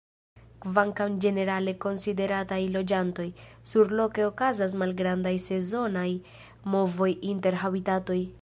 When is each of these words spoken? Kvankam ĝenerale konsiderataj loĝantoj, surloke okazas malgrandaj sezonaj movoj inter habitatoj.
Kvankam 0.63 1.17
ĝenerale 1.25 1.73
konsiderataj 1.83 2.59
loĝantoj, 2.77 3.27
surloke 3.73 4.27
okazas 4.31 4.75
malgrandaj 4.85 5.35
sezonaj 5.51 6.09
movoj 6.77 7.11
inter 7.35 7.65
habitatoj. 7.67 8.23